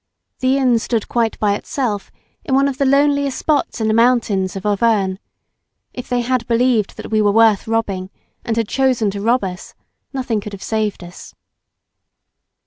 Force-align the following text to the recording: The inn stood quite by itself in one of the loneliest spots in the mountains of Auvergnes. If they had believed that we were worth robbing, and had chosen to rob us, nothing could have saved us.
The 0.39 0.57
inn 0.57 0.79
stood 0.79 1.07
quite 1.07 1.37
by 1.37 1.53
itself 1.53 2.11
in 2.43 2.55
one 2.55 2.67
of 2.67 2.79
the 2.79 2.87
loneliest 2.87 3.37
spots 3.37 3.79
in 3.79 3.87
the 3.87 3.93
mountains 3.93 4.55
of 4.55 4.65
Auvergnes. 4.65 5.19
If 5.93 6.09
they 6.09 6.21
had 6.21 6.47
believed 6.47 6.97
that 6.97 7.11
we 7.11 7.21
were 7.21 7.31
worth 7.31 7.67
robbing, 7.67 8.09
and 8.43 8.57
had 8.57 8.67
chosen 8.67 9.11
to 9.11 9.21
rob 9.21 9.43
us, 9.43 9.75
nothing 10.11 10.41
could 10.41 10.53
have 10.53 10.63
saved 10.63 11.03
us. 11.03 11.35